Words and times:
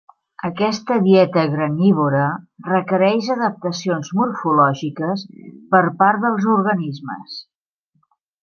Aquesta 0.47 0.95
dieta 1.07 1.41
granívora 1.55 2.23
requereix 2.69 3.29
adaptacions 3.35 4.11
morfològiques 4.23 5.27
per 5.77 5.83
part 6.01 6.25
dels 6.27 6.49
organismes. 6.59 7.39